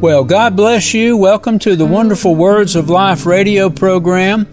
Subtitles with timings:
[0.00, 1.16] Well, God bless you.
[1.16, 4.46] Welcome to the Wonderful Words of Life radio program.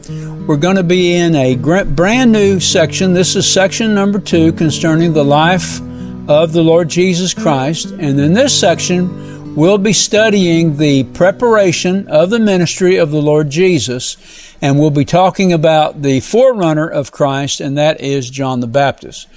[0.47, 3.13] We're going to be in a brand new section.
[3.13, 5.79] This is section number two concerning the life
[6.27, 7.91] of the Lord Jesus Christ.
[7.91, 13.51] And in this section, we'll be studying the preparation of the ministry of the Lord
[13.51, 14.17] Jesus.
[14.63, 19.27] And we'll be talking about the forerunner of Christ, and that is John the Baptist.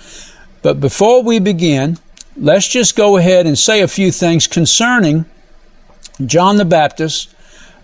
[0.63, 1.99] But before we begin,
[2.35, 5.27] let's just go ahead and say a few things concerning
[6.25, 7.35] John the Baptist,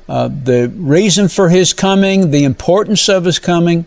[0.08, 3.86] uh, the reason for his coming, the importance of his coming,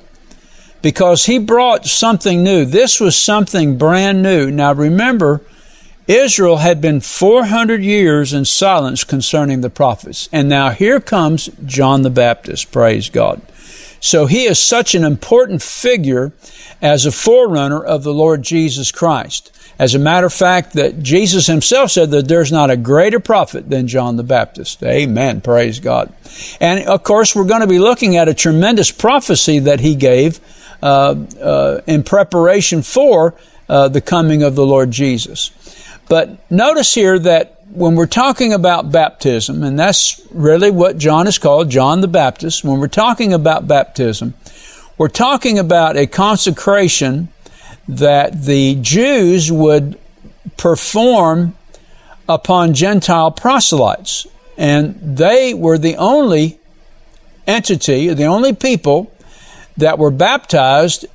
[0.82, 2.66] because he brought something new.
[2.66, 4.50] This was something brand new.
[4.50, 5.42] Now remember,
[6.08, 10.30] Israel had been 400 years in silence concerning the prophets.
[10.32, 12.72] And now here comes John the Baptist.
[12.72, 13.42] Praise God.
[14.00, 16.32] So he is such an important figure
[16.82, 19.52] as a forerunner of the Lord Jesus Christ.
[19.80, 23.70] As a matter of fact, that Jesus himself said that there's not a greater prophet
[23.70, 24.82] than John the Baptist.
[24.84, 25.42] Amen.
[25.42, 26.12] Praise God.
[26.60, 30.40] And of course, we're going to be looking at a tremendous prophecy that he gave
[30.82, 33.36] uh, uh, in preparation for
[33.70, 35.52] uh, the coming of the Lord Jesus.
[36.10, 41.38] But notice here that when we're talking about baptism, and that's really what John is
[41.38, 44.34] called, John the Baptist, when we're talking about baptism,
[44.98, 47.28] we're talking about a consecration
[47.88, 49.98] that the Jews would
[50.58, 51.56] perform
[52.28, 54.28] upon Gentile proselytes.
[54.58, 56.60] And they were the only
[57.46, 59.12] entity, the only people
[59.78, 61.06] that were baptized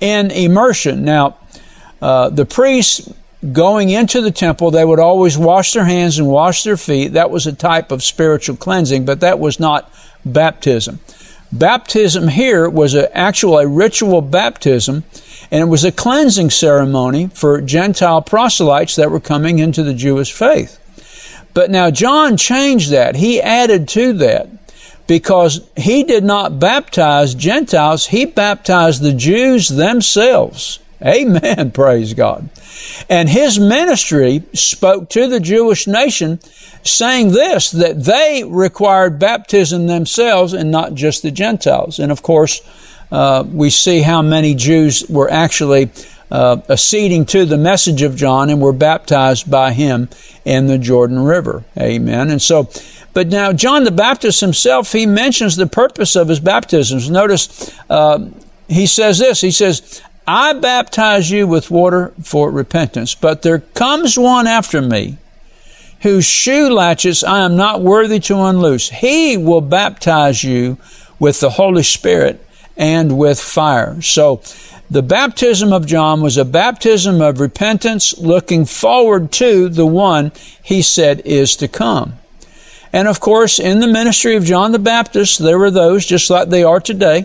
[0.00, 1.04] in immersion.
[1.04, 1.36] Now,
[2.00, 3.12] uh, the priests
[3.52, 7.08] going into the temple, they would always wash their hands and wash their feet.
[7.14, 9.92] That was a type of spiritual cleansing, but that was not
[10.24, 11.00] baptism.
[11.52, 15.04] Baptism here was an actual a ritual baptism
[15.52, 20.32] and it was a cleansing ceremony for Gentile proselytes that were coming into the Jewish
[20.32, 20.78] faith.
[21.52, 23.16] But now John changed that.
[23.16, 24.48] He added to that
[25.06, 30.78] because he did not baptize Gentiles, he baptized the Jews themselves.
[31.04, 31.70] Amen.
[31.74, 32.48] Praise God.
[33.10, 36.40] And his ministry spoke to the Jewish nation
[36.82, 41.98] saying this, that they required baptism themselves and not just the Gentiles.
[41.98, 42.62] And of course,
[43.12, 45.90] uh, we see how many Jews were actually
[46.30, 50.08] uh, acceding to the message of John and were baptized by him
[50.46, 51.62] in the Jordan River.
[51.78, 52.30] Amen.
[52.30, 52.70] And so,
[53.12, 57.10] but now John the Baptist himself, he mentions the purpose of his baptisms.
[57.10, 58.30] Notice uh,
[58.66, 59.42] he says this.
[59.42, 65.18] He says, "I baptize you with water for repentance, but there comes one after me."
[66.00, 68.88] Whose shoe latches I am not worthy to unloose.
[68.88, 70.78] He will baptize you
[71.20, 72.44] with the Holy Spirit
[72.76, 74.00] and with fire.
[74.02, 74.42] So,
[74.92, 80.82] the baptism of John was a baptism of repentance looking forward to the one he
[80.82, 82.18] said is to come.
[82.92, 86.50] And of course, in the ministry of John the Baptist, there were those, just like
[86.50, 87.24] they are today,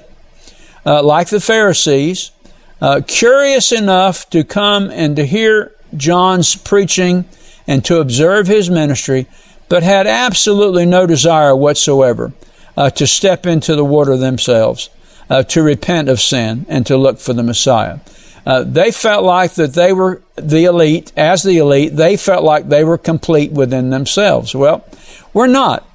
[0.85, 2.31] uh, like the Pharisees,
[2.79, 7.25] uh, curious enough to come and to hear John's preaching
[7.67, 9.27] and to observe his ministry,
[9.67, 12.31] but had absolutely no desire whatsoever
[12.77, 14.89] uh, to step into the water themselves
[15.29, 17.99] uh, to repent of sin and to look for the Messiah.
[18.45, 22.69] Uh, they felt like that they were the elite, as the elite, they felt like
[22.69, 24.55] they were complete within themselves.
[24.55, 24.85] Well,
[25.33, 25.85] we're not.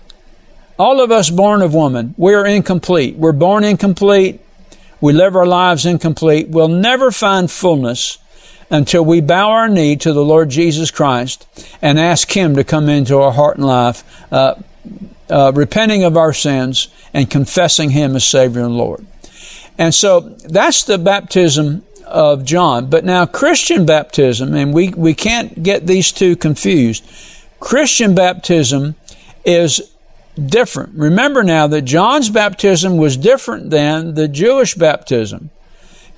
[0.78, 3.16] All of us born of woman, we're incomplete.
[3.16, 4.40] We're born incomplete.
[5.00, 6.48] We live our lives incomplete.
[6.48, 8.18] We'll never find fullness
[8.70, 11.46] until we bow our knee to the Lord Jesus Christ
[11.82, 14.54] and ask Him to come into our heart and life, uh,
[15.30, 19.06] uh, repenting of our sins and confessing Him as Savior and Lord.
[19.78, 22.90] And so that's the baptism of John.
[22.90, 27.04] But now Christian baptism, and we, we can't get these two confused.
[27.58, 28.96] Christian baptism
[29.44, 29.92] is
[30.36, 30.94] different.
[30.94, 35.50] Remember now that John's baptism was different than the Jewish baptism.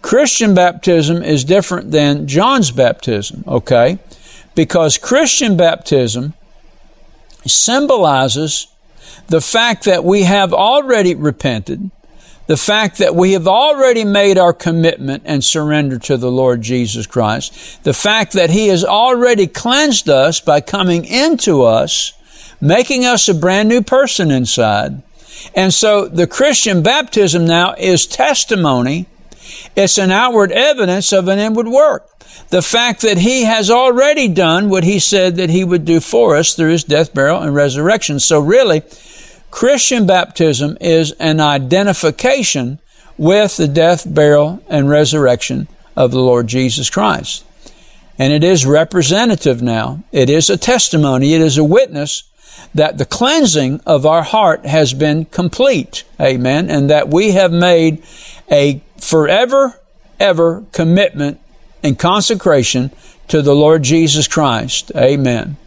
[0.03, 3.99] Christian baptism is different than John's baptism, okay?
[4.55, 6.35] Because Christian baptism
[7.47, 8.67] symbolizes
[9.29, 11.91] the fact that we have already repented,
[12.47, 17.07] the fact that we have already made our commitment and surrender to the Lord Jesus
[17.07, 22.13] Christ, the fact that He has already cleansed us by coming into us,
[22.61, 25.03] making us a brand new person inside.
[25.55, 29.07] And so the Christian baptism now is testimony.
[29.75, 32.11] It's an outward evidence of an inward work.
[32.51, 36.37] The fact that He has already done what He said that He would do for
[36.37, 38.21] us through His death, burial, and resurrection.
[38.21, 38.83] So really,
[39.55, 42.81] Christian baptism is an identification
[43.17, 47.45] with the death, burial, and resurrection of the Lord Jesus Christ.
[48.19, 50.03] And it is representative now.
[50.11, 51.35] It is a testimony.
[51.35, 52.25] It is a witness
[52.75, 56.03] that the cleansing of our heart has been complete.
[56.21, 56.69] Amen.
[56.69, 58.03] And that we have made
[58.51, 59.81] a forever,
[60.19, 61.39] ever commitment
[61.81, 62.91] and consecration
[63.29, 64.91] to the Lord Jesus Christ.
[64.97, 65.59] Amen.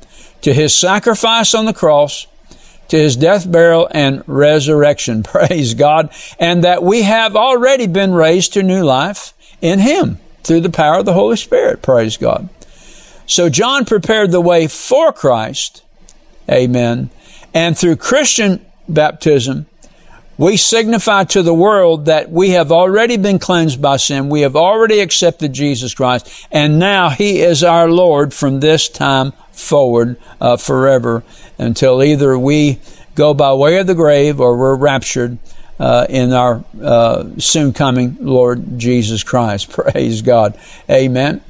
[0.41, 2.27] To his sacrifice on the cross,
[2.89, 5.23] to his death, burial, and resurrection.
[5.23, 6.11] Praise God.
[6.39, 10.99] And that we have already been raised to new life in him through the power
[10.99, 11.81] of the Holy Spirit.
[11.81, 12.49] Praise God.
[13.25, 15.83] So John prepared the way for Christ.
[16.49, 17.09] Amen.
[17.53, 19.65] And through Christian baptism,
[20.37, 24.29] we signify to the world that we have already been cleansed by sin.
[24.29, 26.47] We have already accepted Jesus Christ.
[26.51, 31.23] And now He is our Lord from this time forward uh, forever
[31.57, 32.79] until either we
[33.15, 35.39] go by way of the grave or we're raptured
[35.79, 39.71] uh, in our uh, soon coming Lord Jesus Christ.
[39.71, 40.57] Praise God.
[40.89, 41.41] Amen.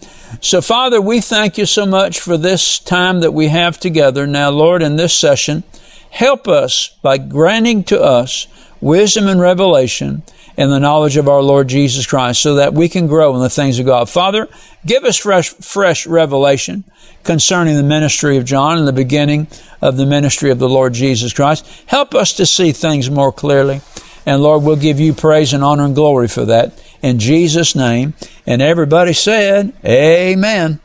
[0.41, 4.27] So, Father, we thank you so much for this time that we have together.
[4.27, 5.63] Now, Lord, in this session,
[6.09, 8.47] help us by granting to us
[8.81, 10.23] wisdom and revelation
[10.57, 13.49] in the knowledge of our Lord Jesus Christ so that we can grow in the
[13.49, 14.09] things of God.
[14.09, 14.47] Father,
[14.85, 16.83] give us fresh, fresh revelation
[17.23, 19.47] concerning the ministry of John and the beginning
[19.81, 21.67] of the ministry of the Lord Jesus Christ.
[21.85, 23.81] Help us to see things more clearly.
[24.25, 28.13] And Lord, we'll give you praise and honor and glory for that in Jesus' name.
[28.45, 30.79] And everybody said, Amen.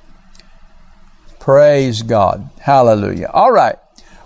[1.41, 2.51] Praise God.
[2.61, 3.31] Hallelujah.
[3.33, 3.77] All right.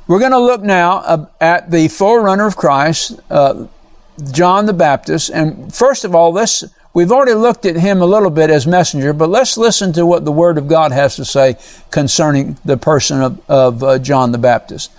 [0.09, 3.67] We're going to look now at the forerunner of Christ, uh,
[4.31, 5.31] John the Baptist.
[5.31, 6.63] And first of all, let's,
[6.95, 10.25] we've already looked at him a little bit as messenger, but let's listen to what
[10.25, 11.57] the Word of God has to say
[11.91, 14.93] concerning the person of, of uh, John the Baptist.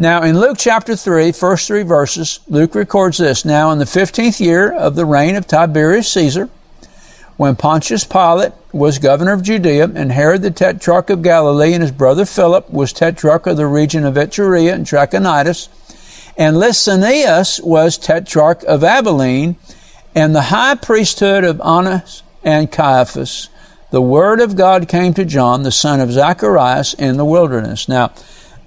[0.00, 3.44] Now, in Luke chapter 3, first three verses, Luke records this.
[3.44, 6.48] Now, in the 15th year of the reign of Tiberius Caesar,
[7.40, 11.90] when Pontius Pilate was governor of Judea, and Herod the tetrarch of Galilee and his
[11.90, 15.70] brother Philip was tetrarch of the region of Iturea and Trachonitis,
[16.36, 19.56] and Lysanias was tetrarch of Abilene,
[20.14, 23.48] and the high priesthood of Annas and Caiaphas,
[23.90, 27.88] the word of God came to John, the son of Zacharias, in the wilderness.
[27.88, 28.12] Now,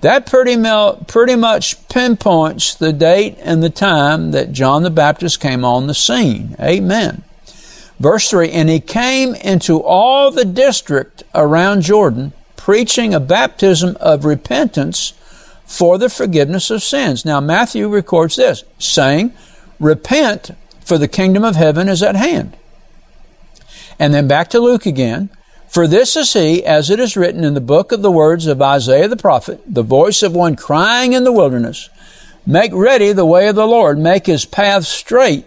[0.01, 0.57] that pretty,
[1.05, 5.93] pretty much pinpoints the date and the time that John the Baptist came on the
[5.93, 6.55] scene.
[6.59, 7.23] Amen.
[7.99, 14.25] Verse 3 And he came into all the district around Jordan, preaching a baptism of
[14.25, 15.13] repentance
[15.65, 17.25] for the forgiveness of sins.
[17.25, 19.33] Now, Matthew records this, saying,
[19.79, 20.51] Repent,
[20.81, 22.55] for the kingdom of heaven is at hand.
[23.99, 25.29] And then back to Luke again.
[25.67, 28.61] For this is he, as it is written in the book of the words of
[28.61, 31.89] Isaiah the prophet, the voice of one crying in the wilderness,
[32.45, 35.45] Make ready the way of the Lord, make his path straight.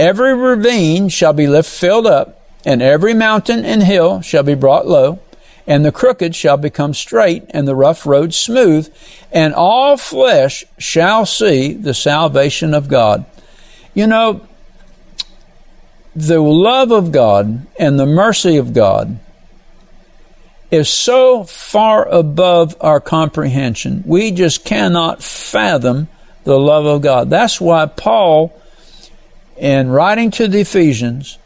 [0.00, 5.18] Every ravine shall be filled up, and every mountain and hill shall be brought low,
[5.66, 8.90] and the crooked shall become straight, and the rough road smooth,
[9.30, 13.26] and all flesh shall see the salvation of God.
[13.92, 14.40] You know,
[16.16, 19.20] the love of God and the mercy of God
[20.70, 24.02] is so far above our comprehension.
[24.06, 26.08] We just cannot fathom
[26.44, 27.28] the love of God.
[27.28, 28.56] That's why Paul
[29.60, 31.38] in writing to the Ephesians,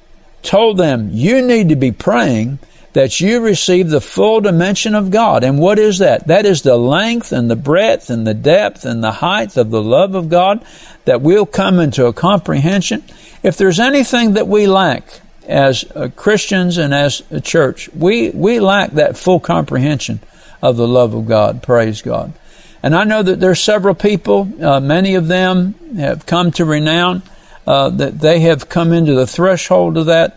[0.43, 2.61] told them, you need to be praying
[2.93, 5.43] that you receive the full dimension of God.
[5.43, 6.29] And what is that?
[6.29, 9.82] That is the length and the breadth and the depth and the height of the
[9.82, 10.65] love of God
[11.05, 13.03] that we'll come into a comprehension.
[13.43, 18.60] If there's anything that we lack as uh, Christians and as a church, we, we
[18.60, 20.20] lack that full comprehension
[20.62, 21.65] of the love of God.
[21.65, 22.32] Praise God.
[22.81, 27.22] And I know that there's several people, uh, many of them have come to renown
[27.66, 30.36] uh, that they have come into the threshold of that.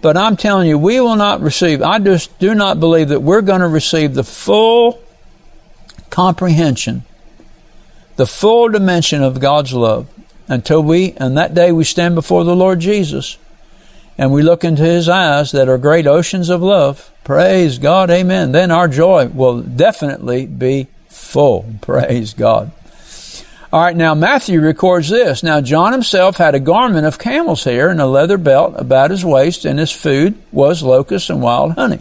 [0.00, 3.40] But I'm telling you, we will not receive, I just do not believe that we're
[3.40, 5.02] going to receive the full
[6.10, 7.04] comprehension,
[8.16, 10.08] the full dimension of God's love
[10.48, 13.38] until we, and that day we stand before the Lord Jesus
[14.18, 17.10] and we look into His eyes that are great oceans of love.
[17.24, 18.52] Praise God, amen.
[18.52, 21.66] Then our joy will definitely be full.
[21.80, 22.72] Praise God.
[23.72, 25.42] All right, now Matthew records this.
[25.42, 29.24] Now John himself had a garment of camel's hair and a leather belt about his
[29.24, 32.00] waist, and his food was locusts and wild honey.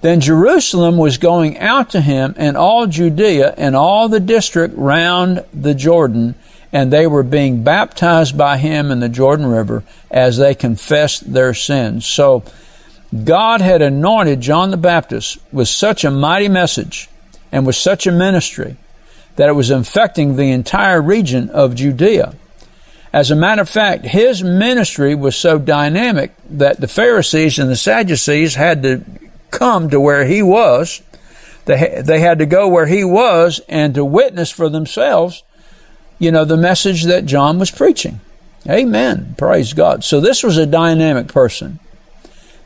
[0.00, 5.44] Then Jerusalem was going out to him, and all Judea and all the district round
[5.52, 6.34] the Jordan,
[6.72, 11.52] and they were being baptized by him in the Jordan River as they confessed their
[11.52, 12.06] sins.
[12.06, 12.42] So
[13.22, 17.10] God had anointed John the Baptist with such a mighty message
[17.52, 18.78] and with such a ministry
[19.36, 22.34] that it was infecting the entire region of Judea.
[23.12, 27.76] As a matter of fact, his ministry was so dynamic that the Pharisees and the
[27.76, 29.04] Sadducees had to
[29.50, 31.02] come to where he was
[31.64, 35.42] They, they had to go where he was and to witness for themselves,
[36.18, 38.20] you know, the message that John was preaching.
[38.68, 39.34] Amen.
[39.38, 40.04] Praise God.
[40.04, 41.78] So this was a dynamic person.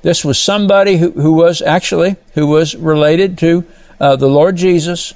[0.02, 3.64] This was somebody who, who was actually, who was related to
[4.00, 5.14] uh, the Lord Jesus,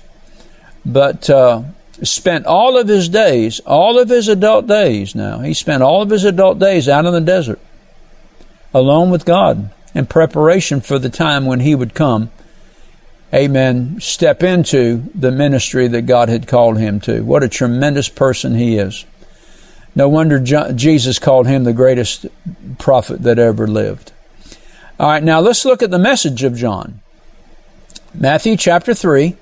[0.85, 1.63] but uh,
[2.03, 6.11] spent all of his days, all of his adult days now, he spent all of
[6.11, 7.61] his adult days out in the desert,
[8.75, 12.31] alone with God, in preparation for the time when he would come
[13.33, 17.23] amen, step into the ministry that God had called him to.
[17.23, 19.05] What a tremendous person he is.
[19.95, 22.27] No wonder Jesus called him the greatest
[22.79, 24.13] prophet that ever lived.
[24.99, 27.01] All right, now let's look at the message of John.
[28.15, 29.37] Matthew chapter 3,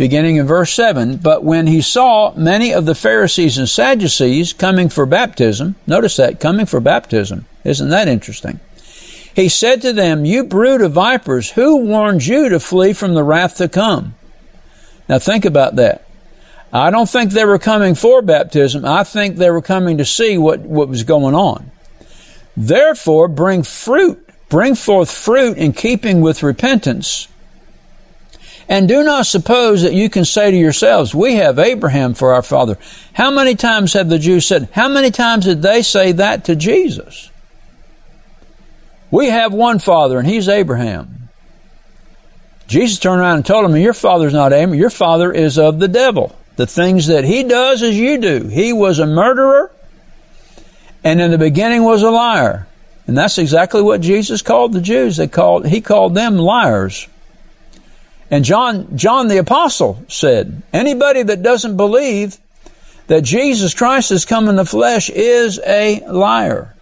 [0.00, 1.18] beginning in verse 7.
[1.18, 6.40] But when he saw many of the Pharisees and Sadducees coming for baptism, notice that,
[6.40, 7.44] coming for baptism.
[7.64, 8.60] Isn't that interesting?
[9.36, 13.22] He said to them, You brood of vipers, who warned you to flee from the
[13.22, 14.14] wrath to come?
[15.06, 16.06] Now think about that.
[16.72, 18.86] I don't think they were coming for baptism.
[18.86, 21.70] I think they were coming to see what, what was going on.
[22.56, 27.28] Therefore, bring fruit, bring forth fruit in keeping with repentance.
[28.70, 32.42] And do not suppose that you can say to yourselves, We have Abraham for our
[32.42, 32.78] father.
[33.12, 36.54] How many times have the Jews said, how many times did they say that to
[36.54, 37.32] Jesus?
[39.10, 41.28] We have one father, and he's Abraham.
[42.68, 45.88] Jesus turned around and told him, Your father's not Abraham, your father is of the
[45.88, 46.38] devil.
[46.54, 48.46] The things that he does as you do.
[48.46, 49.72] He was a murderer,
[51.02, 52.68] and in the beginning was a liar.
[53.08, 55.16] And that's exactly what Jesus called the Jews.
[55.16, 57.08] They called, he called them liars.
[58.30, 62.38] And John, John the apostle said, anybody that doesn't believe
[63.08, 66.74] that Jesus Christ has come in the flesh is a liar.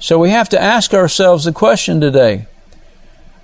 [0.00, 2.48] So we have to ask ourselves the question today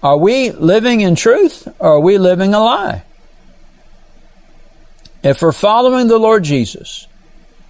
[0.03, 3.05] Are we living in truth or are we living a lie?
[5.23, 7.07] If we're following the Lord Jesus,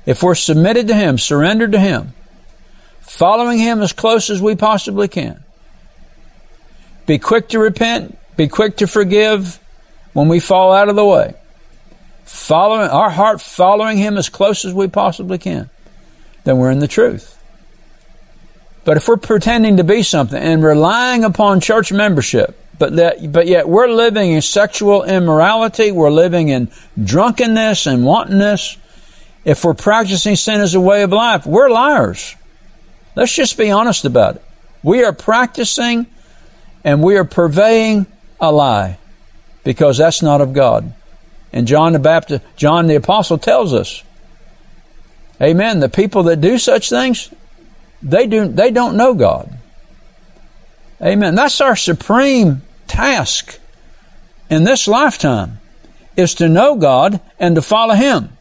[0.07, 2.15] if we're submitted to Him, surrendered to Him,
[3.01, 5.45] following Him as close as we possibly can,
[7.05, 9.59] be quick to repent, be quick to forgive
[10.13, 11.35] when we fall out of the way,
[12.25, 15.69] following our heart following Him as close as we possibly can,
[16.45, 17.35] then we're in the truth.
[18.85, 23.49] But if we're pretending to be something and relying upon church membership, but that, but
[23.49, 26.71] yet we're living in sexual immorality, we're living in
[27.03, 28.77] drunkenness and wantonness,
[29.45, 32.37] if we're practicing sin as a way of life, we're liars.
[33.17, 34.45] Let's just be honest about it.
[34.85, 36.07] We are practicing
[36.85, 38.07] and we are purveying
[38.41, 38.99] a lie
[39.65, 40.93] because that's not of God.
[41.53, 44.03] And John the Baptist, John the Apostle tells us,
[45.41, 45.81] Amen.
[45.81, 47.33] The people that do such things,
[48.03, 49.57] they do they don't know God.
[51.01, 51.37] Amen.
[51.37, 53.61] That's our supreme task
[54.51, 55.61] in this lifetime
[56.17, 58.37] is to know God and to follow Him.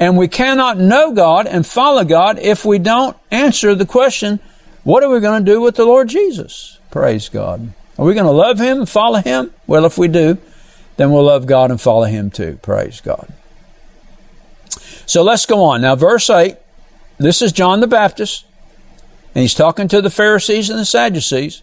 [0.00, 4.40] And we cannot know God and follow God if we don't answer the question,
[4.82, 6.78] what are we going to do with the Lord Jesus?
[6.90, 7.72] Praise God.
[7.98, 9.52] Are we going to love Him and follow Him?
[9.66, 10.38] Well, if we do,
[10.96, 12.58] then we'll love God and follow Him too.
[12.62, 13.32] Praise God.
[15.06, 15.80] So let's go on.
[15.80, 16.56] Now, verse 8.
[17.18, 18.44] This is John the Baptist.
[19.34, 21.62] And he's talking to the Pharisees and the Sadducees.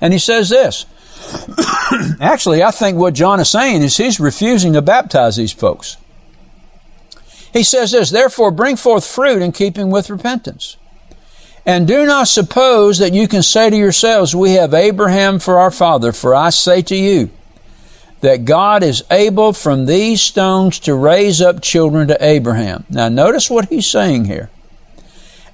[0.00, 0.86] And he says this.
[2.20, 5.96] Actually, I think what John is saying is he's refusing to baptize these folks.
[7.52, 10.76] He says this, therefore bring forth fruit in keeping with repentance.
[11.66, 15.70] And do not suppose that you can say to yourselves, we have Abraham for our
[15.70, 17.30] father, for I say to you,
[18.20, 22.84] that God is able from these stones to raise up children to Abraham.
[22.90, 24.50] Now notice what he's saying here.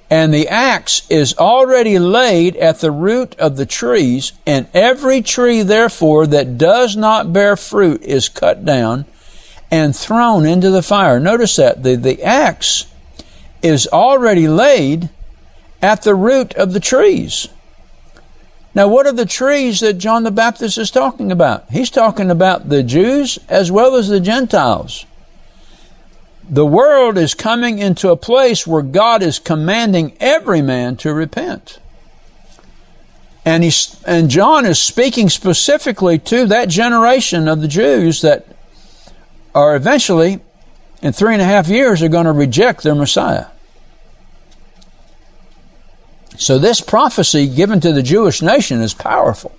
[0.09, 5.63] And the axe is already laid at the root of the trees, and every tree,
[5.63, 9.05] therefore, that does not bear fruit is cut down
[9.69, 11.19] and thrown into the fire.
[11.19, 11.83] Notice that.
[11.83, 12.85] The, the axe
[13.61, 15.09] is already laid
[15.81, 17.49] at the root of the trees.
[18.73, 21.69] Now, what are the trees that John the Baptist is talking about?
[21.71, 25.05] He's talking about the Jews as well as the Gentiles.
[26.49, 31.79] The world is coming into a place where God is commanding every man to repent.
[33.43, 38.45] And, he's, and John is speaking specifically to that generation of the Jews that
[39.55, 40.39] are eventually,
[41.01, 43.47] in three and a half years, are going to reject their Messiah.
[46.37, 49.55] So this prophecy given to the Jewish nation is powerful.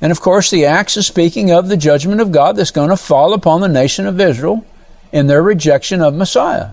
[0.00, 2.96] And of course, the axe is speaking of the judgment of God that's going to
[2.96, 4.64] fall upon the nation of Israel
[5.12, 6.70] in their rejection of Messiah.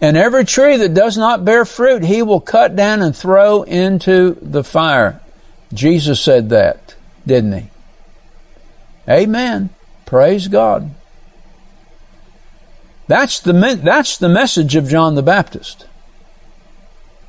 [0.00, 4.36] And every tree that does not bear fruit, he will cut down and throw into
[4.42, 5.20] the fire.
[5.72, 6.94] Jesus said that.
[7.26, 7.70] didn't he?
[9.08, 9.70] Amen.
[10.06, 10.94] Praise God.
[13.06, 13.52] That's the,
[13.82, 15.86] that's the message of John the Baptist.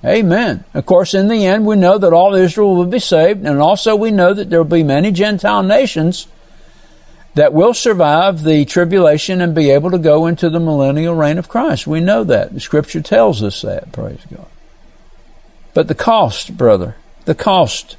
[0.05, 0.63] Amen.
[0.73, 3.95] Of course, in the end, we know that all Israel will be saved, and also
[3.95, 6.27] we know that there will be many Gentile nations
[7.33, 11.49] that will survive the tribulation and be able to go into the millennial reign of
[11.49, 11.87] Christ.
[11.87, 12.53] We know that.
[12.53, 14.47] The scripture tells us that, praise God.
[15.73, 16.95] But the cost, brother,
[17.25, 17.97] the cost,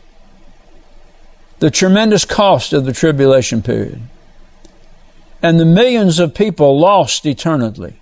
[1.58, 4.00] the tremendous cost of the tribulation period
[5.42, 7.94] and the millions of people lost eternally,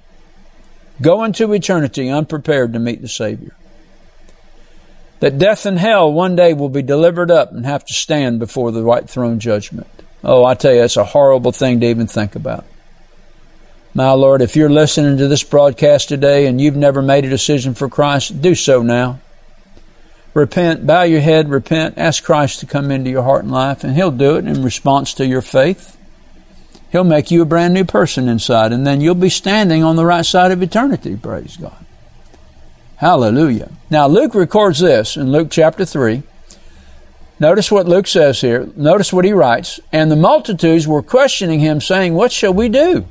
[1.01, 3.57] go into eternity unprepared to meet the Savior.
[5.25, 8.73] That death and hell one day will be delivered up and have to stand before
[8.73, 9.87] the white throne judgment.
[10.23, 12.67] Oh, I tell you, it's a horrible thing to even think about.
[13.95, 17.73] My Lord, if you're listening to this broadcast today and you've never made a decision
[17.73, 19.19] for Christ, do so now.
[20.35, 23.97] Repent, bow your head, repent, ask Christ to come into your heart and life, and
[23.97, 25.97] He'll do it in response to your faith.
[26.93, 30.05] He'll make you a brand new person inside, and then you'll be standing on the
[30.05, 31.17] right side of eternity.
[31.17, 31.84] Praise God.
[32.97, 33.71] Hallelujah.
[33.91, 36.23] Now, Luke records this in Luke chapter 3.
[37.41, 38.69] Notice what Luke says here.
[38.77, 39.81] Notice what he writes.
[39.93, 43.07] And the multitudes were questioning him, saying, What shall we do?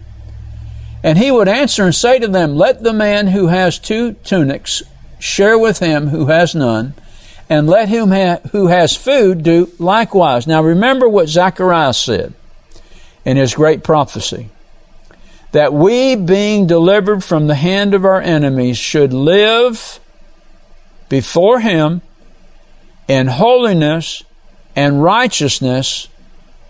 [1.04, 4.82] And he would answer and say to them, Let the man who has two tunics
[5.20, 6.94] share with him who has none,
[7.50, 10.48] and let him ha- who has food do likewise.
[10.48, 12.34] Now remember what Zacharias said
[13.26, 14.50] in his great prophecy
[15.54, 20.00] that we, being delivered from the hand of our enemies, should live
[21.10, 22.02] before him
[23.08, 24.24] in holiness
[24.76, 26.08] and righteousness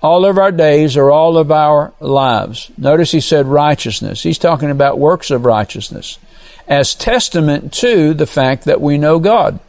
[0.01, 2.69] all of our days or all of our lives.
[2.77, 4.21] Notice he said righteousness.
[4.21, 6.19] He's talking about works of righteousness
[6.67, 9.59] as testament to the fact that we know God.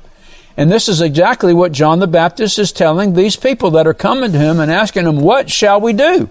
[0.57, 4.33] And this is exactly what John the Baptist is telling these people that are coming
[4.33, 6.31] to him and asking him, What shall we do?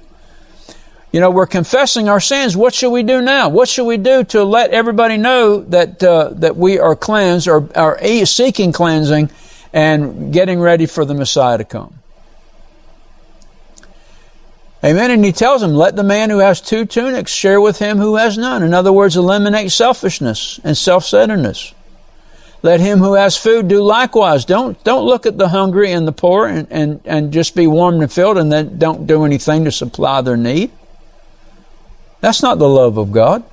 [1.13, 2.57] You know, we're confessing our sins.
[2.57, 3.47] What should we do now?
[3.47, 7.69] What should we do to let everybody know that uh, that we are cleansed or
[7.77, 9.29] are seeking cleansing
[9.71, 11.99] and getting ready for the Messiah to come?
[14.83, 15.11] Amen.
[15.11, 18.15] And he tells them, let the man who has two tunics share with him who
[18.15, 18.63] has none.
[18.63, 21.75] In other words, eliminate selfishness and self-centeredness.
[22.63, 24.45] Let him who has food do likewise.
[24.45, 28.01] Don't, don't look at the hungry and the poor and, and, and just be warmed
[28.01, 30.71] and filled and then don't do anything to supply their need.
[32.24, 33.44] That's not the love of God.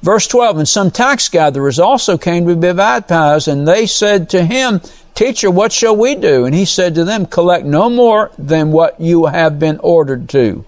[0.00, 4.42] Verse 12, and some tax gatherers also came to be baptized, and they said to
[4.42, 4.80] him,
[5.14, 6.46] Teacher, what shall we do?
[6.46, 10.64] And he said to them, Collect no more than what you have been ordered to.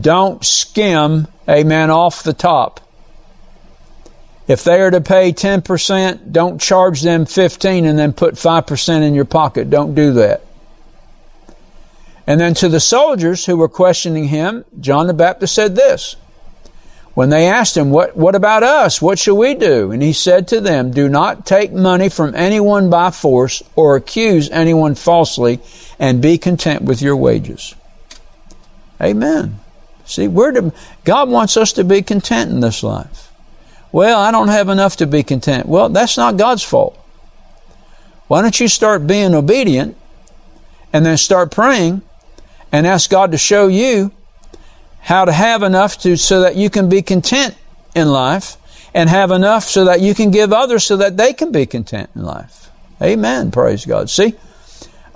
[0.00, 2.78] Don't skim, a man off the top.
[4.46, 9.14] If they are to pay 10%, don't charge them 15 and then put 5% in
[9.14, 9.70] your pocket.
[9.70, 10.44] Don't do that.
[12.30, 16.14] And then to the soldiers who were questioning him, John the Baptist said this.
[17.14, 19.02] When they asked him, what, what about us?
[19.02, 19.90] What shall we do?
[19.90, 24.48] And he said to them, Do not take money from anyone by force or accuse
[24.50, 25.58] anyone falsely
[25.98, 27.74] and be content with your wages.
[29.02, 29.58] Amen.
[30.04, 33.32] See, we're to, God wants us to be content in this life.
[33.90, 35.66] Well, I don't have enough to be content.
[35.66, 36.96] Well, that's not God's fault.
[38.28, 39.96] Why don't you start being obedient
[40.92, 42.02] and then start praying
[42.72, 44.12] and ask God to show you
[45.00, 47.56] how to have enough to, so that you can be content
[47.94, 48.56] in life
[48.94, 52.10] and have enough so that you can give others so that they can be content
[52.14, 52.70] in life.
[53.02, 53.50] Amen.
[53.50, 54.10] Praise God.
[54.10, 54.34] See,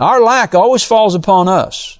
[0.01, 1.99] our lack always falls upon us.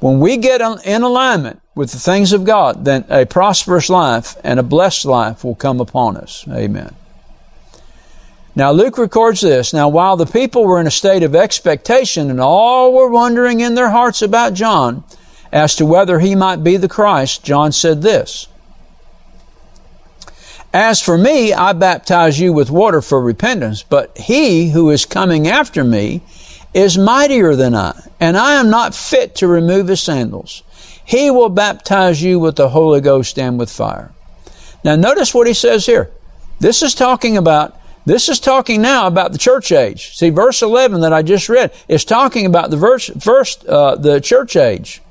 [0.00, 4.58] When we get in alignment with the things of God, then a prosperous life and
[4.58, 6.44] a blessed life will come upon us.
[6.48, 6.94] Amen.
[8.54, 9.72] Now Luke records this.
[9.72, 13.74] Now while the people were in a state of expectation and all were wondering in
[13.74, 15.04] their hearts about John
[15.52, 18.48] as to whether he might be the Christ, John said this.
[20.72, 25.48] As for me, I baptize you with water for repentance, but he who is coming
[25.48, 26.22] after me
[26.72, 30.62] is mightier than I, and I am not fit to remove his sandals.
[31.04, 34.12] He will baptize you with the Holy Ghost and with fire.
[34.84, 36.10] Now notice what he says here.
[36.60, 40.16] This is talking about this is talking now about the church age.
[40.16, 44.20] See, verse 11 that I just read is talking about the verse, first, uh, the
[44.20, 45.02] church age.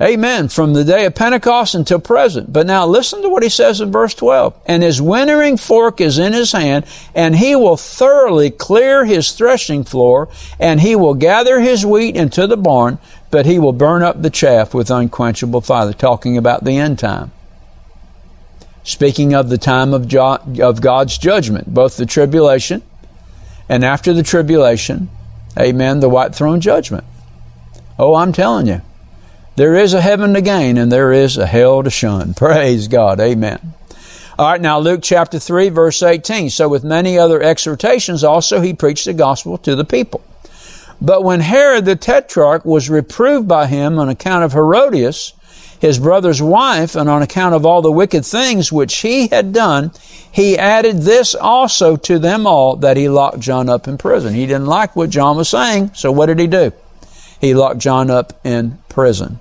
[0.00, 0.48] Amen.
[0.48, 2.50] From the day of Pentecost until present.
[2.50, 4.58] But now listen to what he says in verse 12.
[4.64, 9.84] And his winnowing fork is in his hand, and he will thoroughly clear his threshing
[9.84, 12.98] floor, and he will gather his wheat into the barn,
[13.30, 15.92] but he will burn up the chaff with unquenchable fire.
[15.92, 17.32] Talking about the end time
[18.90, 22.82] speaking of the time of, of God's judgment, both the tribulation
[23.68, 25.08] and after the tribulation,
[25.58, 26.00] Amen.
[26.00, 27.04] The white throne judgment.
[27.98, 28.82] Oh, I'm telling you,
[29.56, 32.34] there is a heaven to gain and there is a hell to shun.
[32.34, 33.20] Praise God.
[33.20, 33.74] Amen.
[34.38, 36.48] All right, now Luke chapter 3, verse 18.
[36.48, 40.24] So, with many other exhortations, also he preached the gospel to the people.
[41.02, 45.34] But when Herod the Tetrarch was reproved by him on account of Herodias,
[45.80, 49.90] his brother's wife, and on account of all the wicked things which he had done,
[50.30, 54.34] he added this also to them all that he locked John up in prison.
[54.34, 56.72] He didn't like what John was saying, so what did he do?
[57.40, 59.40] He locked John up in prison.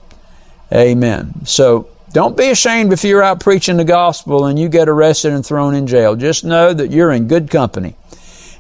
[0.74, 1.46] Amen.
[1.46, 5.46] So don't be ashamed if you're out preaching the gospel and you get arrested and
[5.46, 6.16] thrown in jail.
[6.16, 7.96] Just know that you're in good company.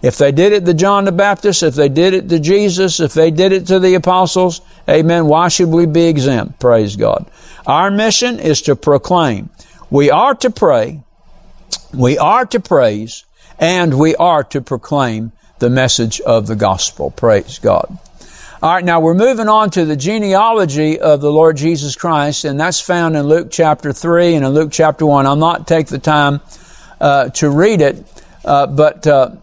[0.01, 3.13] If they did it to John the Baptist, if they did it to Jesus, if
[3.13, 6.59] they did it to the apostles, amen, why should we be exempt?
[6.59, 7.29] Praise God.
[7.69, 9.51] Our mission is to proclaim.
[9.91, 11.03] We are to pray,
[11.93, 13.25] we are to praise,
[13.59, 17.11] and we are to proclaim the message of the gospel.
[17.11, 17.99] Praise God.
[18.63, 22.59] All right, now we're moving on to the genealogy of the Lord Jesus Christ, and
[22.59, 25.27] that's found in Luke chapter 3 and in Luke chapter 1.
[25.27, 26.41] I'll not take the time
[26.99, 28.03] uh, to read it,
[28.43, 29.35] uh, but uh,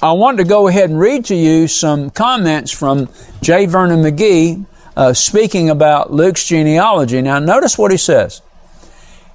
[0.00, 3.10] I wanted to go ahead and read to you some comments from
[3.42, 3.66] J.
[3.66, 4.64] Vernon McGee
[4.96, 7.20] uh, speaking about Luke's genealogy.
[7.22, 8.40] Now, notice what he says.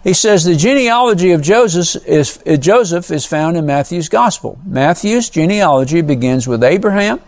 [0.04, 4.60] He says the genealogy of Joseph is, uh, Joseph is found in Matthew's Gospel.
[4.65, 7.21] Matthew's genealogy begins with Abraham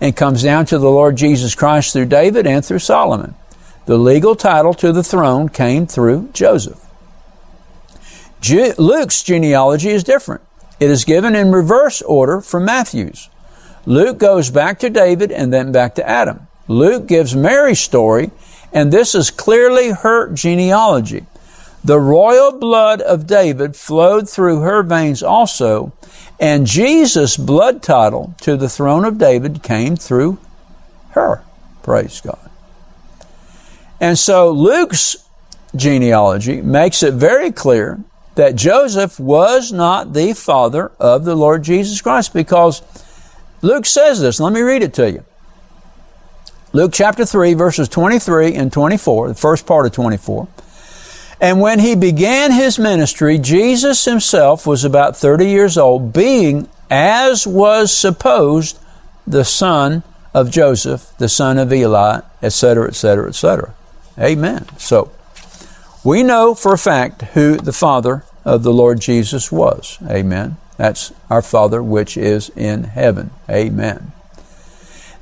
[0.00, 3.34] and comes down to the Lord Jesus Christ through David and through Solomon.
[3.86, 6.84] The legal title to the throne came through Joseph.
[8.40, 10.42] Je- Luke's genealogy is different.
[10.78, 13.30] It is given in reverse order from Matthew's.
[13.86, 16.45] Luke goes back to David and then back to Adam.
[16.68, 18.30] Luke gives Mary's story,
[18.72, 21.26] and this is clearly her genealogy.
[21.84, 25.92] The royal blood of David flowed through her veins also,
[26.40, 30.38] and Jesus' blood title to the throne of David came through
[31.10, 31.42] her.
[31.82, 32.50] Praise God.
[34.00, 35.16] And so Luke's
[35.74, 38.00] genealogy makes it very clear
[38.34, 42.82] that Joseph was not the father of the Lord Jesus Christ because
[43.62, 44.40] Luke says this.
[44.40, 45.24] Let me read it to you.
[46.76, 50.46] Luke chapter 3, verses 23 and 24, the first part of 24.
[51.40, 57.46] And when he began his ministry, Jesus himself was about 30 years old, being, as
[57.46, 58.78] was supposed,
[59.26, 60.02] the son
[60.34, 63.74] of Joseph, the son of Eli, etc., etc., etc.
[64.18, 64.66] Amen.
[64.76, 65.10] So,
[66.04, 69.96] we know for a fact who the Father of the Lord Jesus was.
[70.06, 70.58] Amen.
[70.76, 73.30] That's our Father which is in heaven.
[73.48, 74.12] Amen.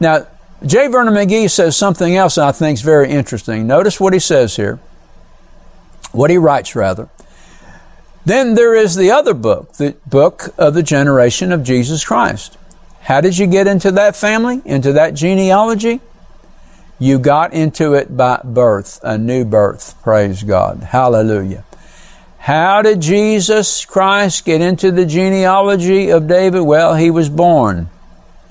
[0.00, 0.26] Now,
[0.64, 0.88] J.
[0.88, 3.66] Vernon McGee says something else I think is very interesting.
[3.66, 4.78] Notice what he says here,
[6.12, 7.08] what he writes rather.
[8.24, 12.56] Then there is the other book, the book of the generation of Jesus Christ.
[13.02, 16.00] How did you get into that family, into that genealogy?
[16.98, 20.00] You got into it by birth, a new birth.
[20.02, 20.82] Praise God.
[20.84, 21.64] Hallelujah.
[22.38, 26.62] How did Jesus Christ get into the genealogy of David?
[26.62, 27.90] Well, he was born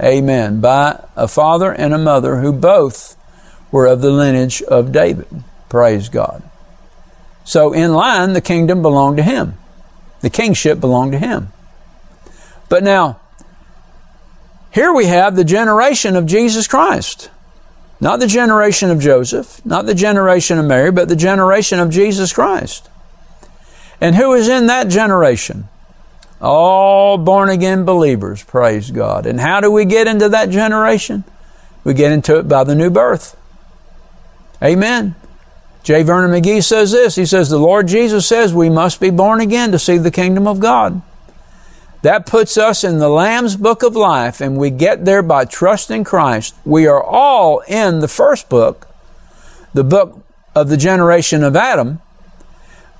[0.01, 0.59] Amen.
[0.59, 3.15] By a father and a mother who both
[3.71, 5.43] were of the lineage of David.
[5.69, 6.43] Praise God.
[7.43, 9.57] So, in line, the kingdom belonged to him.
[10.21, 11.51] The kingship belonged to him.
[12.69, 13.19] But now,
[14.71, 17.29] here we have the generation of Jesus Christ.
[17.99, 22.33] Not the generation of Joseph, not the generation of Mary, but the generation of Jesus
[22.33, 22.89] Christ.
[24.01, 25.69] And who is in that generation?
[26.41, 29.25] All born again believers, praise God.
[29.25, 31.23] And how do we get into that generation?
[31.83, 33.37] We get into it by the new birth.
[34.61, 35.15] Amen.
[35.83, 36.03] J.
[36.03, 37.15] Vernon McGee says this.
[37.15, 40.47] He says, The Lord Jesus says we must be born again to see the kingdom
[40.47, 41.01] of God.
[42.03, 46.03] That puts us in the Lamb's book of life, and we get there by trusting
[46.03, 46.55] Christ.
[46.65, 48.89] We are all in the first book,
[49.73, 50.21] the book
[50.53, 52.01] of the generation of Adam,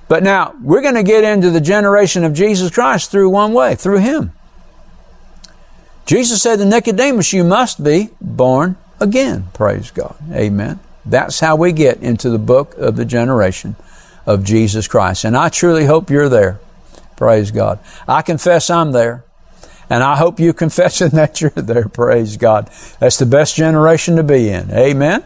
[0.08, 3.74] but now, we're going to get into the generation of Jesus Christ through one way,
[3.74, 4.32] through Him.
[6.06, 9.48] Jesus said to Nicodemus, You must be born again.
[9.54, 10.16] Praise God.
[10.30, 10.78] Amen.
[11.06, 13.76] That's how we get into the book of the generation
[14.26, 15.24] of Jesus Christ.
[15.24, 16.60] And I truly hope you're there.
[17.16, 17.78] Praise God.
[18.08, 19.24] I confess I'm there.
[19.88, 21.88] And I hope you confessing that you're there.
[21.88, 22.70] Praise God.
[23.00, 24.70] That's the best generation to be in.
[24.70, 25.24] Amen.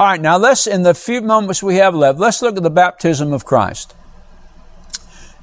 [0.00, 2.70] All right, now let's, in the few moments we have left, let's look at the
[2.70, 3.94] baptism of Christ.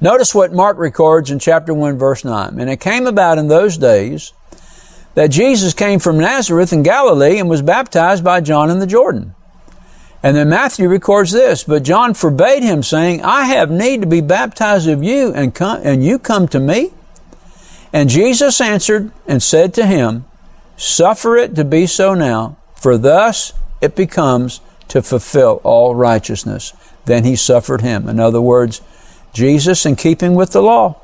[0.02, 2.60] Notice what Mark records in chapter 1, verse 9.
[2.60, 4.34] And it came about in those days
[5.14, 9.36] that Jesus came from Nazareth in Galilee and was baptized by John in the Jordan.
[10.24, 14.22] And then Matthew records this, but John forbade him, saying, I have need to be
[14.22, 16.94] baptized of you, and, come, and you come to me?
[17.94, 20.26] And Jesus answered and said to him,
[20.78, 26.74] Suffer it to be so now, for thus it becomes to fulfill all righteousness.
[27.06, 28.08] Then he suffered him.
[28.08, 28.82] In other words,
[29.34, 31.00] Jesus, in keeping with the law,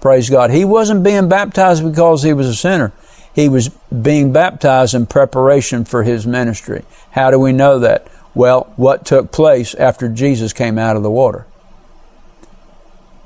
[0.00, 2.92] praise God, he wasn't being baptized because he was a sinner.
[3.34, 6.84] He was being baptized in preparation for his ministry.
[7.12, 8.06] How do we know that?
[8.34, 11.46] Well, what took place after Jesus came out of the water?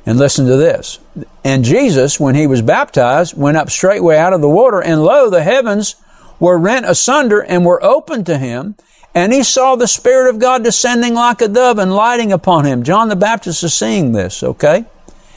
[0.04, 0.98] And listen to this.
[1.44, 5.30] And Jesus, when he was baptized, went up straightway out of the water, and lo,
[5.30, 5.94] the heavens
[6.42, 8.74] were rent asunder and were opened to him.
[9.14, 12.82] And he saw the Spirit of God descending like a dove and lighting upon him.
[12.82, 14.84] John the Baptist is seeing this, okay?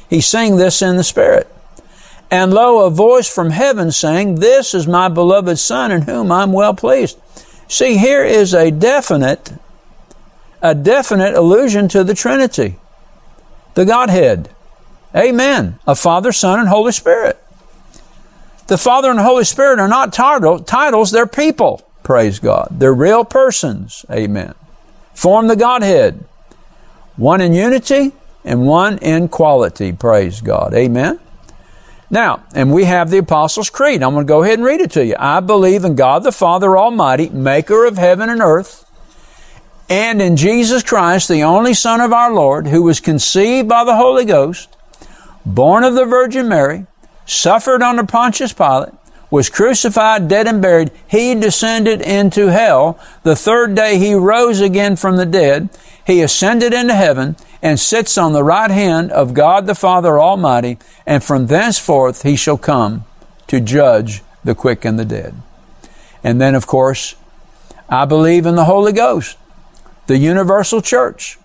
[0.09, 1.47] He's seeing this in the Spirit.
[2.31, 6.51] And lo, a voice from heaven saying, This is my beloved Son in whom I'm
[6.51, 7.19] well pleased.
[7.67, 9.53] See, here is a definite,
[10.59, 12.77] a definite allusion to the Trinity,
[13.75, 14.49] the Godhead.
[15.15, 15.77] Amen.
[15.85, 17.44] A Father, Son, and Holy Spirit.
[18.67, 21.81] The Father and Holy Spirit are not titles, they're people.
[22.03, 22.67] Praise God.
[22.71, 24.05] They're real persons.
[24.11, 24.53] Amen.
[25.13, 26.23] Form the Godhead.
[27.15, 28.11] One in unity
[28.43, 29.91] and one in quality.
[29.91, 30.73] Praise God.
[30.73, 31.19] Amen.
[32.09, 34.03] Now, and we have the Apostles' Creed.
[34.03, 35.15] I'm going to go ahead and read it to you.
[35.17, 38.85] I believe in God the Father Almighty, maker of heaven and earth,
[39.89, 43.95] and in Jesus Christ, the only Son of our Lord, who was conceived by the
[43.95, 44.75] Holy Ghost,
[45.45, 46.85] born of the Virgin Mary,
[47.25, 48.93] suffered under Pontius Pilate,
[49.29, 50.91] was crucified, dead, and buried.
[51.07, 52.99] He descended into hell.
[53.23, 55.69] The third day he rose again from the dead.
[56.05, 60.77] He ascended into heaven and sits on the right hand of God the Father Almighty.
[61.05, 63.03] And from thenceforth he shall come
[63.47, 65.35] to judge the quick and the dead.
[66.23, 67.15] And then, of course,
[67.89, 69.37] I believe in the Holy Ghost,
[70.07, 71.37] the universal church,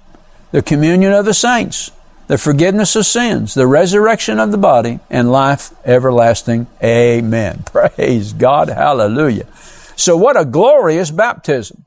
[0.53, 1.91] the communion of the saints,
[2.31, 6.69] the forgiveness of sins, the resurrection of the body, and life everlasting.
[6.81, 7.65] Amen.
[7.73, 8.69] Praise God.
[8.69, 9.49] Hallelujah.
[9.97, 11.85] So what a glorious baptism.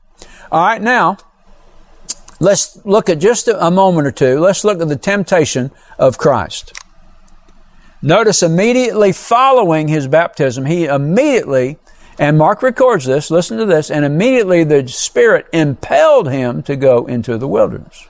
[0.52, 1.16] All right, now,
[2.42, 4.38] let's look at just a moment or two.
[4.38, 6.74] Let's look at the temptation of Christ.
[8.02, 11.78] Notice immediately following his baptism, he immediately,
[12.20, 17.06] and Mark records this, listen to this, and immediately the Spirit impelled him to go
[17.06, 18.08] into the wilderness.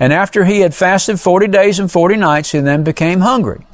[0.00, 3.66] And after he had fasted 40 days and 40 nights, he then became hungry.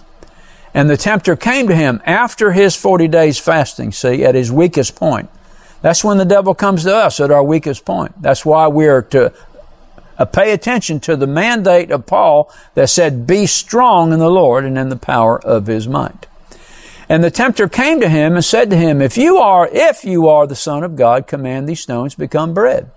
[0.72, 4.96] And the tempter came to him after his 40 days fasting, see, at his weakest
[4.96, 5.30] point.
[5.82, 8.20] That's when the devil comes to us at our weakest point.
[8.20, 9.32] That's why we are to
[10.18, 14.64] uh, pay attention to the mandate of Paul that said, be strong in the Lord
[14.64, 16.26] and in the power of his might.
[17.08, 20.28] And the tempter came to him and said to him, if you are, if you
[20.28, 22.90] are the son of God, command these stones become bread.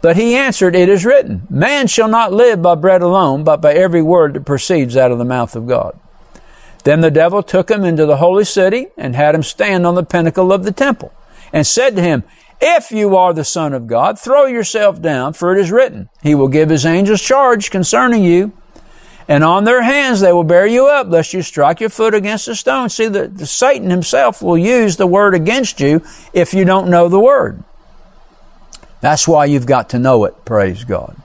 [0.00, 3.72] But he answered, It is written, Man shall not live by bread alone, but by
[3.72, 5.98] every word that proceeds out of the mouth of God.
[6.84, 10.04] Then the devil took him into the holy city and had him stand on the
[10.04, 11.12] pinnacle of the temple
[11.52, 12.22] and said to him,
[12.60, 16.34] If you are the Son of God, throw yourself down, for it is written, He
[16.34, 18.52] will give His angels charge concerning you,
[19.26, 22.48] and on their hands they will bear you up, lest you strike your foot against
[22.48, 22.88] a stone.
[22.88, 27.08] See, the, the Satan himself will use the word against you if you don't know
[27.08, 27.62] the word.
[29.00, 31.16] That's why you've got to know it, praise God.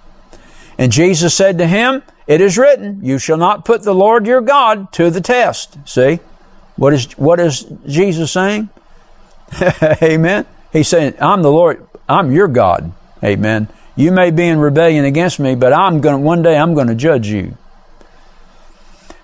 [0.77, 4.41] And Jesus said to him, It is written, You shall not put the Lord your
[4.41, 5.77] God to the test.
[5.85, 6.19] See?
[6.75, 8.69] What is, what is Jesus saying?
[10.01, 10.45] Amen.
[10.71, 12.91] He's saying, I'm the Lord, I'm your God.
[13.23, 13.67] Amen.
[13.95, 16.87] You may be in rebellion against me, but I'm going to, one day I'm going
[16.87, 17.55] to judge you.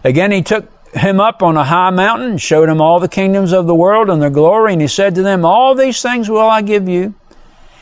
[0.04, 3.66] Again, he took him up on a high mountain, showed him all the kingdoms of
[3.66, 6.62] the world and their glory, and he said to them, All these things will I
[6.62, 7.16] give you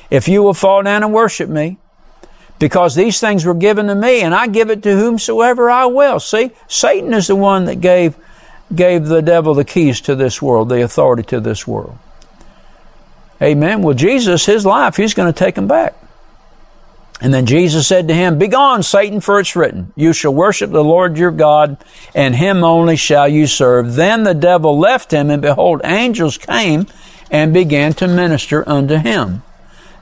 [0.10, 1.78] if you will fall down and worship me,
[2.60, 6.20] because these things were given to me and I give it to whomsoever I will.
[6.20, 8.16] See, Satan is the one that gave,
[8.74, 11.98] gave the devil the keys to this world, the authority to this world.
[13.42, 13.84] Amen.
[13.84, 15.96] Well, Jesus, his life, he's going to take him back.
[17.20, 20.84] And then Jesus said to him, Begone, Satan, for it's written, You shall worship the
[20.84, 21.78] Lord your God,
[22.14, 23.96] and him only shall you serve.
[23.96, 26.86] Then the devil left him, and behold, angels came
[27.32, 29.42] and began to minister unto him.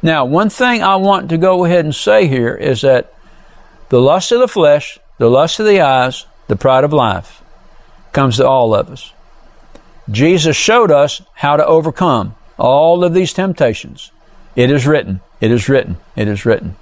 [0.01, 3.13] Now, one thing I want to go ahead and say here is that
[3.89, 7.41] the lust of the flesh, the lust of the eyes, the pride of life
[8.11, 9.13] comes to all of us.
[10.09, 14.11] Jesus showed us how to overcome all of these temptations.
[14.55, 16.75] It is written, it is written, it is written.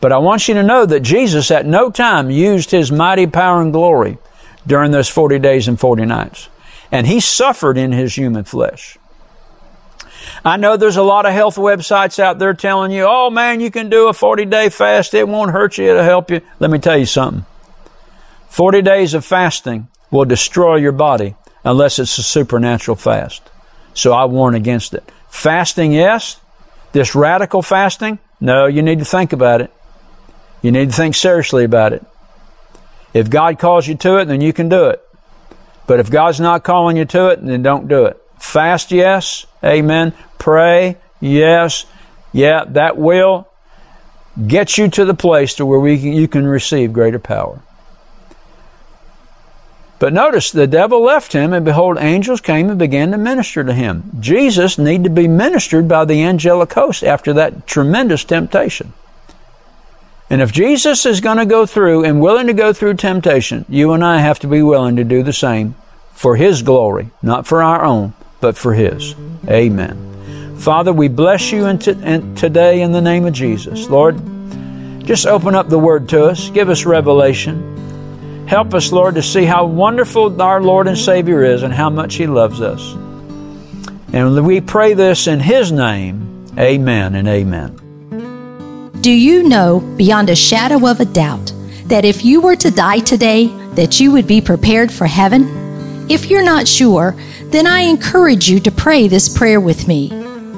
[0.00, 3.62] But I want you to know that Jesus at no time used his mighty power
[3.62, 4.18] and glory
[4.66, 6.48] during those 40 days and 40 nights.
[6.90, 8.98] And he suffered in his human flesh.
[10.44, 13.70] I know there's a lot of health websites out there telling you, oh man, you
[13.70, 15.14] can do a 40 day fast.
[15.14, 15.90] It won't hurt you.
[15.90, 16.40] It'll help you.
[16.58, 17.46] Let me tell you something.
[18.48, 23.42] 40 days of fasting will destroy your body unless it's a supernatural fast.
[23.94, 25.10] So I warn against it.
[25.28, 26.40] Fasting, yes.
[26.92, 29.72] This radical fasting, no, you need to think about it.
[30.60, 32.04] You need to think seriously about it.
[33.14, 35.02] If God calls you to it, then you can do it.
[35.86, 38.20] But if God's not calling you to it, then don't do it.
[38.38, 39.46] Fast, yes.
[39.64, 40.12] Amen.
[40.38, 41.86] Pray, yes.
[42.32, 43.48] Yeah, that will
[44.46, 47.60] get you to the place to where we can, you can receive greater power.
[49.98, 53.72] But notice the devil left him, and behold, angels came and began to minister to
[53.72, 54.10] him.
[54.18, 58.94] Jesus needed to be ministered by the angelic host after that tremendous temptation.
[60.28, 63.92] And if Jesus is going to go through and willing to go through temptation, you
[63.92, 65.76] and I have to be willing to do the same
[66.10, 69.14] for His glory, not for our own, but for His.
[69.48, 70.56] Amen.
[70.58, 73.88] Father, we bless you in t- in today in the name of Jesus.
[73.88, 74.20] Lord,
[75.06, 78.46] just open up the Word to us, give us revelation.
[78.46, 82.16] Help us, Lord, to see how wonderful our Lord and Savior is and how much
[82.16, 82.92] He loves us.
[84.12, 86.46] And we pray this in His name.
[86.58, 87.78] Amen and amen.
[89.00, 91.52] Do you know beyond a shadow of a doubt
[91.86, 95.62] that if you were to die today, that you would be prepared for heaven?
[96.10, 97.16] If you're not sure,
[97.52, 100.08] then I encourage you to pray this prayer with me.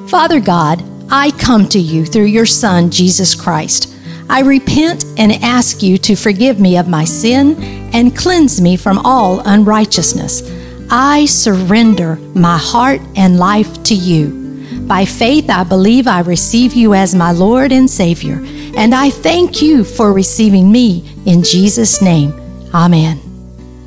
[0.08, 3.94] Father God, I come to you through your Son, Jesus Christ.
[4.28, 8.98] I repent and ask you to forgive me of my sin and cleanse me from
[8.98, 10.42] all unrighteousness.
[10.90, 14.42] I surrender my heart and life to you.
[14.86, 18.40] By faith, I believe I receive you as my Lord and Savior,
[18.76, 22.32] and I thank you for receiving me in Jesus' name.
[22.74, 23.23] Amen.